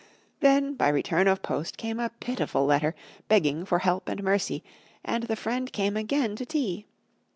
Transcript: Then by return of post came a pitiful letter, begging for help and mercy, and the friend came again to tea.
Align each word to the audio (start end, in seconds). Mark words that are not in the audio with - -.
Then 0.39 0.73
by 0.73 0.89
return 0.89 1.27
of 1.27 1.43
post 1.43 1.77
came 1.77 1.99
a 1.99 2.09
pitiful 2.19 2.65
letter, 2.65 2.95
begging 3.27 3.65
for 3.65 3.77
help 3.77 4.09
and 4.09 4.23
mercy, 4.23 4.63
and 5.05 5.25
the 5.25 5.35
friend 5.35 5.71
came 5.71 5.95
again 5.95 6.35
to 6.37 6.45
tea. 6.47 6.87